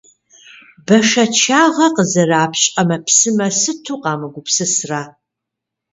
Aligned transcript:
Бэшэчагъэ 0.85 1.87
къызэрапщ 1.95 2.61
ӏэмэпсымэ 2.73 3.47
сыту 3.61 3.97
къамыгупсысрэ. 4.01 5.01